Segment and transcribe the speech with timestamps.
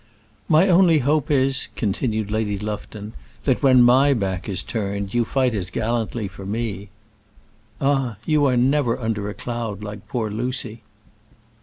[0.49, 3.13] "My only hope is," continued Lady Lufton,
[3.43, 6.89] "that when my back is turned you fight as gallantly for me."
[7.79, 10.81] "Ah, you are never under a cloud, like poor Lucy."